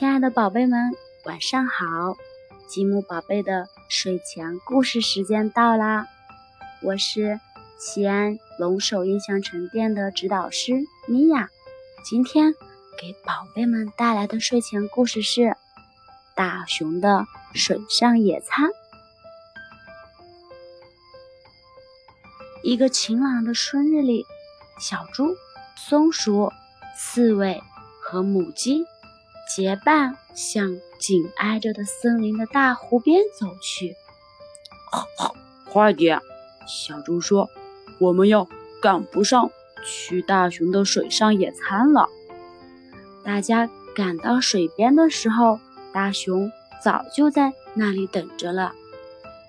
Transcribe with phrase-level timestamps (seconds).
[0.00, 2.16] 亲爱的宝贝们，晚上好！
[2.66, 6.06] 积木宝贝的睡前故事时间到啦！
[6.80, 7.38] 我是
[7.78, 10.72] 西安龙首印象沉淀的指导师
[11.06, 11.50] 米娅，
[12.02, 12.54] 今天
[12.98, 15.40] 给宝贝们带来的睡前故事是
[16.34, 18.70] 《大熊的水上野餐》。
[22.62, 24.24] 一个晴朗的春日里，
[24.80, 25.36] 小猪、
[25.76, 26.50] 松鼠、
[26.96, 27.62] 刺猬
[28.02, 28.86] 和母鸡。
[29.54, 33.96] 结伴向紧挨着的森林的大湖边走去。
[35.70, 36.20] 快点！
[36.66, 37.48] 小猪说
[37.98, 38.46] ：“我们要
[38.80, 39.50] 赶不上
[39.84, 42.08] 去大熊的水上野餐了。”
[43.24, 45.58] 大家赶到水边的时候，
[45.92, 48.72] 大熊早就在那里等着了。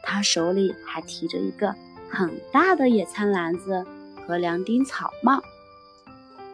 [0.04, 1.76] 他手里还提着一个
[2.10, 3.86] 很大的野餐篮子
[4.26, 5.42] 和两顶草帽。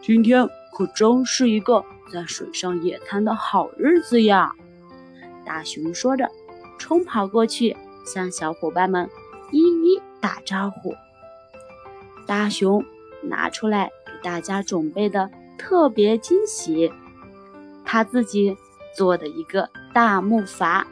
[0.02, 0.46] 今天
[0.78, 1.84] 可真是一个。
[2.10, 4.52] 在水上野餐的好日子呀！
[5.44, 6.30] 大熊说着，
[6.78, 7.76] 冲跑过去
[8.06, 9.10] 向小伙伴们
[9.50, 10.94] 一一打招呼。
[12.26, 12.82] 大熊
[13.22, 16.90] 拿出来给大家准备的特别惊喜，
[17.84, 18.56] 他自己
[18.96, 20.82] 做的一个大木筏。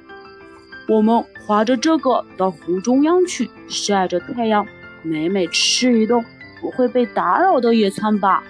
[0.86, 4.66] 我们划着这个到湖中央去，晒着太阳，
[5.02, 6.22] 美美吃一顿
[6.60, 8.44] 不会被打扰的野餐吧！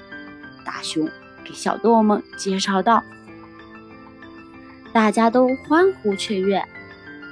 [0.64, 1.08] 大熊。
[1.46, 3.04] 给小动物们介绍道，
[4.92, 6.62] 大家都欢呼雀跃。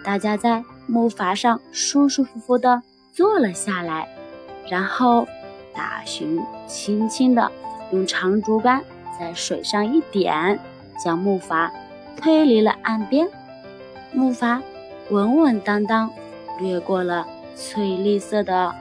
[0.05, 4.07] 大家在木筏上舒舒服服地坐了下来，
[4.69, 5.27] 然后
[5.75, 7.51] 大熊轻轻地
[7.91, 8.85] 用长竹竿
[9.19, 10.61] 在水上一点，
[11.03, 11.71] 将木筏
[12.17, 13.27] 推离了岸边。
[14.13, 14.61] 木筏
[15.11, 16.11] 稳稳当当
[16.61, 17.27] 掠过了
[17.57, 18.75] 翠绿色的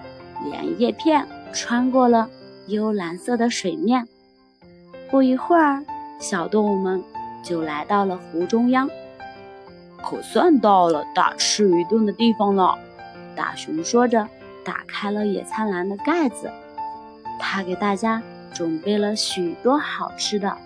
[0.44, 2.30] 莲叶片，穿过了
[2.68, 4.08] 幽蓝色的水面。
[5.14, 5.86] 不一会儿，
[6.18, 7.04] 小动物们
[7.44, 8.90] 就来到了湖中央，
[10.02, 12.76] 可算到了大吃一顿的地方了。
[13.36, 14.28] 大熊说着，
[14.66, 16.50] 打开了野餐篮的盖子。
[17.40, 18.24] 他给大家
[18.56, 20.58] 准备了许多好吃的，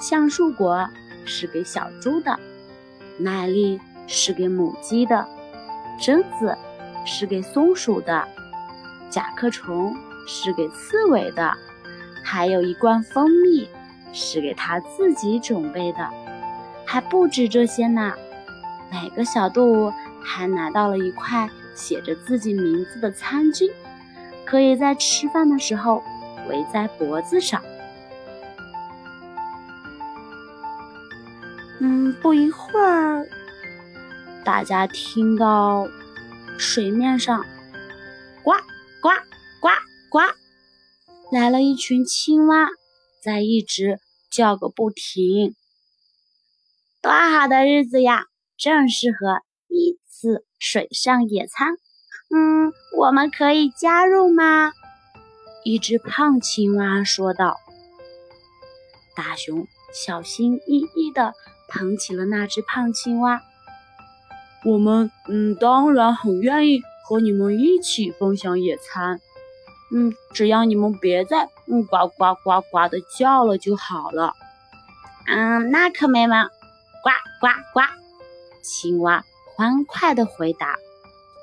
[0.00, 0.90] 橡树果
[1.24, 2.36] 是给小猪的，
[3.16, 5.24] 麦粒是给母鸡的，
[6.00, 6.58] 榛子
[7.06, 8.26] 是给松鼠的，
[9.08, 9.94] 甲壳虫
[10.26, 11.56] 是给刺猬的。
[12.32, 13.68] 还有一罐蜂蜜
[14.10, 16.08] 是给他自己准备的，
[16.86, 18.14] 还不止这些呢。
[18.90, 19.92] 每个小动物
[20.24, 23.70] 还拿到了一块写着自己名字的餐巾，
[24.46, 26.02] 可以在吃饭的时候
[26.48, 27.62] 围在脖子上。
[31.80, 33.26] 嗯，不一会儿，
[34.42, 35.86] 大家听到
[36.56, 37.44] 水面上
[38.42, 38.52] 呱
[39.02, 39.10] 呱
[39.60, 39.68] 呱
[40.08, 40.20] 呱。
[41.32, 42.68] 来了一群青蛙，
[43.22, 43.98] 在一直
[44.30, 45.54] 叫个不停。
[47.00, 48.26] 多好的日子呀，
[48.58, 51.68] 正适合一次水上野餐。
[52.28, 54.72] 嗯，我们可以加入吗？
[55.64, 57.56] 一只胖青蛙说道。
[59.16, 61.32] 大熊小心翼翼地
[61.66, 63.40] 捧起了那只胖青蛙。
[64.66, 69.18] 我们嗯，当然很愿意和你们一起分享野餐。
[69.94, 74.34] 嗯，只要你们别再嗯呱呱呱呱的叫了就好了。
[75.26, 76.44] 嗯，那可没嘛，
[77.02, 77.10] 呱
[77.40, 77.80] 呱呱！
[78.62, 79.22] 青蛙
[79.54, 80.78] 欢快的回答。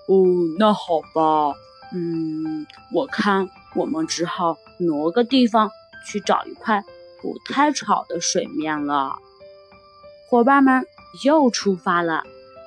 [0.07, 0.25] 哦，
[0.57, 1.53] 那好吧。
[1.93, 5.69] 嗯，我看我们只好挪个地方
[6.05, 6.83] 去找一块
[7.21, 9.15] 不太吵的水面了。
[10.27, 10.87] 伙伴们
[11.23, 12.23] 又出发了，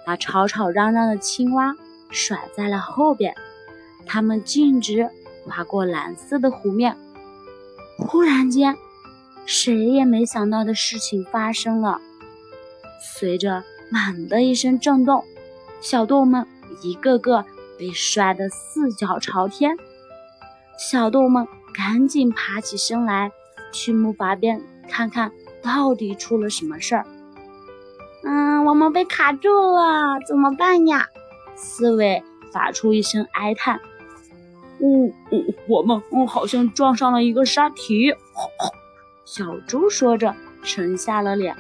[0.07, 1.75] 把吵吵嚷嚷的青蛙
[2.11, 3.35] 甩在了后边。
[4.07, 5.11] 他们径直。
[5.45, 6.97] 划过蓝色的湖面，
[7.99, 8.77] 忽然间，
[9.47, 12.01] 谁也没想到的事情发生了。
[13.01, 15.25] 随着“猛”的一声震动，
[15.81, 16.47] 小动物们
[16.83, 17.45] 一个个
[17.79, 19.77] 被摔得四脚朝天。
[20.79, 23.33] 小动物们赶紧爬起身来，
[23.73, 25.33] 去木筏边看看
[25.63, 27.07] 到底出了什么事儿。
[28.25, 31.09] 嗯，我们被卡住了，怎么办呀？
[31.57, 32.23] 刺猬
[32.53, 33.81] 发出一声哀叹。
[34.83, 38.13] 呜呜，我们好像撞上了一个沙体。
[39.25, 41.57] 小猪说着，沉下了脸。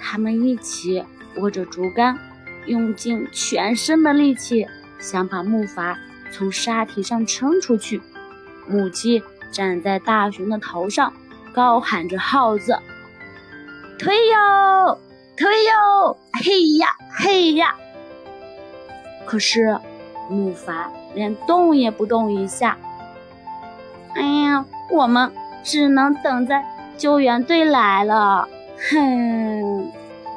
[0.00, 1.04] 他们一起
[1.36, 2.18] 握着竹竿，
[2.66, 4.66] 用尽全身的力气，
[4.98, 5.94] 想把木筏
[6.30, 8.00] 从沙体上撑出去。
[8.66, 9.22] 母鸡
[9.52, 11.12] 站在大熊的头上，
[11.52, 12.78] 高喊着号子
[14.00, 14.98] ：“推哟，
[15.36, 17.74] 推哟，嘿呀，嘿呀！”
[19.26, 19.78] 可是
[20.30, 20.88] 木筏。
[21.14, 22.76] 连动也不动一下。
[24.14, 25.30] 哎呀，我们
[25.62, 26.64] 只能等在
[26.96, 28.48] 救援队来了。
[28.90, 29.90] 哼！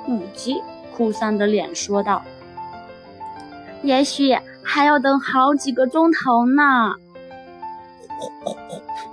[0.05, 0.61] 母鸡
[0.95, 2.21] 哭丧着脸说道
[3.83, 6.93] ：“也许还要等好几个钟头呢。”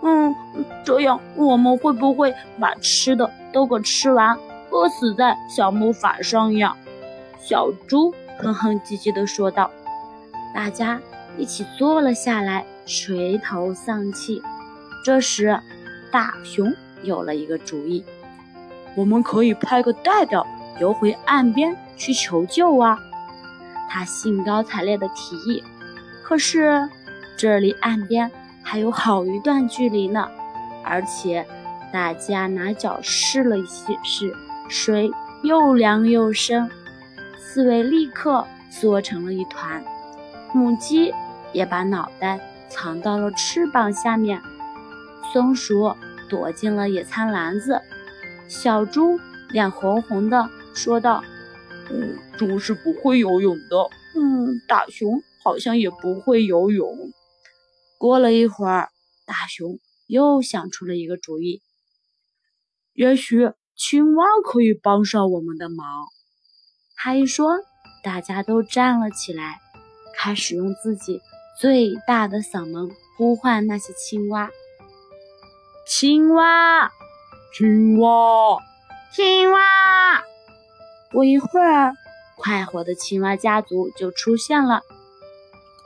[0.02, 0.34] 嗯，
[0.84, 4.38] 这样我们会不会把吃的都给吃完，
[4.70, 6.76] 饿死在小木筏上呀？
[7.40, 9.68] 小猪哼哼唧唧地说道。
[10.54, 11.00] 大家
[11.36, 14.42] 一起坐了下来，垂头丧气。
[15.04, 15.60] 这时，
[16.10, 16.72] 大熊
[17.02, 18.04] 有了一个主意：
[18.94, 20.46] 我们可以派个代表
[20.80, 22.98] 游回岸边去求救啊！
[23.88, 25.62] 他兴高采烈地提议。
[26.22, 26.88] 可是，
[27.36, 28.30] 这离岸边……
[28.66, 30.26] 还有好一段距离呢，
[30.82, 31.46] 而且
[31.92, 33.66] 大家拿脚试了一
[34.02, 34.34] 试，
[34.70, 35.10] 水
[35.42, 36.70] 又凉又深，
[37.38, 39.84] 刺猬立刻缩成了一团。
[40.54, 41.12] 母鸡
[41.54, 44.42] 也把脑袋藏到了翅膀下面，
[45.32, 45.94] 松鼠
[46.28, 47.80] 躲进了野餐篮子，
[48.48, 49.18] 小猪
[49.48, 51.24] 脸红红的说道
[51.90, 53.76] ：“嗯，猪是不会游泳的。
[54.16, 56.94] 嗯，大熊好像也不会游泳。”
[57.96, 58.90] 过了一会儿，
[59.24, 61.62] 大熊又想出了一个主意。
[62.92, 65.86] 也许青蛙可以帮上我们的忙。
[66.96, 67.52] 他一说，
[68.02, 69.60] 大家都站了起来，
[70.16, 71.20] 开始用自己
[71.58, 74.50] 最大的嗓门呼唤那些青蛙
[75.86, 76.90] ：“青蛙，
[77.52, 78.58] 青蛙，
[79.12, 80.24] 青蛙！”
[81.10, 81.94] 不一会儿，
[82.36, 84.82] 快活的青蛙家族就出现了，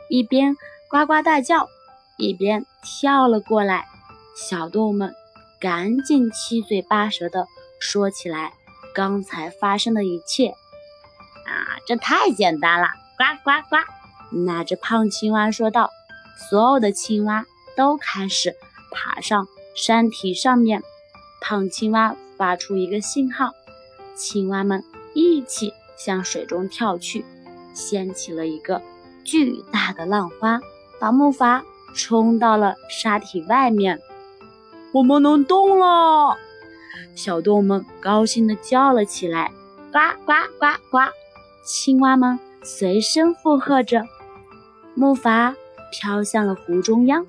[0.08, 0.56] 一边
[0.88, 1.68] 呱呱大叫。
[2.16, 3.86] 一边跳了过来，
[4.34, 5.14] 小动物们
[5.60, 7.46] 赶紧七嘴八舌地
[7.78, 8.54] 说起来
[8.92, 10.48] 刚才发生的一切。
[10.48, 12.88] 啊，这太简单了！
[13.16, 13.97] 呱呱呱！
[14.30, 15.90] 那只胖青蛙说道。
[16.50, 17.44] 所有的青蛙
[17.76, 18.54] 都开始
[18.92, 20.82] 爬上山体上面。
[21.40, 23.52] 胖青蛙发出一个信号，
[24.14, 24.84] 青蛙们
[25.14, 27.24] 一起向水中跳去，
[27.74, 28.82] 掀起了一个
[29.24, 30.60] 巨大的浪花，
[30.98, 31.62] 把木筏。
[31.94, 33.98] 冲到了沙体外面，
[34.92, 36.36] 我们能动了！
[37.14, 39.50] 小动物们高兴地叫了起来，
[39.90, 40.98] 呱呱呱呱！
[41.64, 44.04] 青蛙们随声附和着。
[44.98, 45.54] 木筏
[45.92, 47.24] 飘向了湖中央，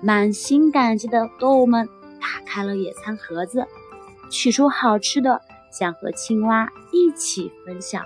[0.00, 1.86] 满心感激的动物们
[2.18, 3.66] 打开了野餐盒子，
[4.30, 8.02] 取出好吃的，想和青蛙一起分享。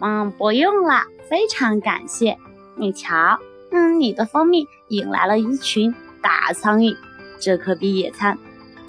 [0.00, 2.38] 嗯，不用了，非常感谢。
[2.76, 3.38] 你瞧。
[3.70, 6.96] 嗯，你的蜂蜜引来了一群大苍蝇，
[7.38, 8.38] 这可比野餐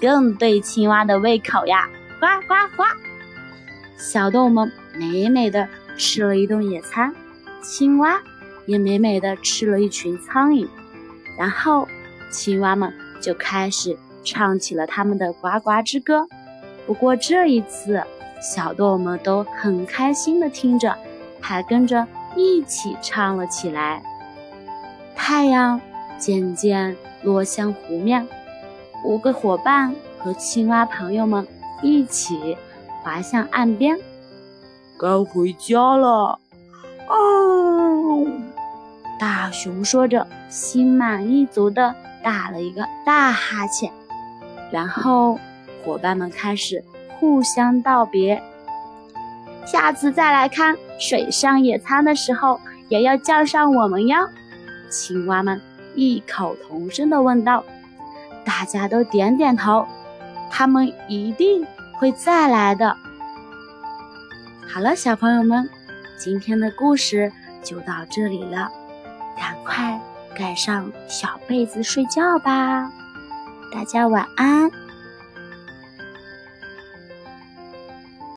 [0.00, 1.90] 更对青蛙的胃口呀！
[2.18, 2.84] 呱呱呱！
[3.98, 5.68] 小动物们美美的
[5.98, 7.14] 吃了一顿野餐，
[7.60, 8.22] 青蛙
[8.68, 10.68] 也美美的吃了一群苍蝇，
[11.38, 11.88] 然后
[12.30, 16.26] 青蛙们就开始唱起了他们的呱呱之歌。
[16.86, 18.02] 不过这一次，
[18.42, 20.94] 小动物们都很开心的听着，
[21.40, 22.06] 还跟着
[22.36, 24.02] 一起唱了起来。
[25.16, 25.80] 太阳
[26.18, 28.28] 渐渐落向湖面，
[29.02, 31.48] 五个伙伴和青蛙朋友们
[31.82, 32.54] 一起
[33.02, 33.98] 滑向岸边。
[35.00, 36.38] 该回家了，
[37.08, 37.16] 啊！
[39.18, 43.92] 大熊说着，心满意足地打了一个大哈欠。
[44.70, 45.38] 然后，
[45.84, 46.84] 伙伴们开始
[47.18, 48.42] 互相道别。
[49.66, 54.28] 下次再来看水上野餐的时候，也要叫上我们哟。
[54.90, 55.60] 青蛙们
[55.94, 57.64] 异口同声地问道
[58.46, 59.86] ：“大家都点点头，
[60.50, 61.66] 他们一定
[61.98, 62.96] 会再来的。”
[64.68, 65.68] 好了，小朋友们，
[66.18, 67.32] 今天的故事
[67.62, 68.70] 就到这里了，
[69.38, 69.98] 赶快
[70.34, 72.90] 盖上小被子睡觉吧，
[73.72, 74.70] 大家晚安。